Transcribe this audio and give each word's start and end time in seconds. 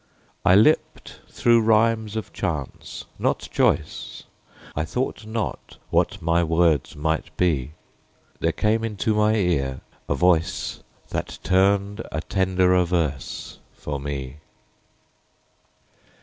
I 0.43 0.55
lipped 0.55 1.19
rough 1.45 1.45
rhymes 1.67 2.15
of 2.15 2.33
chance, 2.33 3.05
not 3.19 3.47
choice, 3.51 4.23
I 4.75 4.83
thought 4.83 5.27
not 5.27 5.77
what 5.91 6.19
my 6.23 6.43
words 6.43 6.95
might 6.95 7.29
be; 7.37 7.73
There 8.39 8.51
came 8.51 8.83
into 8.83 9.13
my 9.13 9.35
ear 9.35 9.81
a 10.09 10.15
voice 10.15 10.81
That 11.09 11.37
turned 11.43 12.01
a 12.11 12.19
tenderer 12.21 12.83
verse 12.83 13.59
for 13.75 13.99
me. 13.99 14.37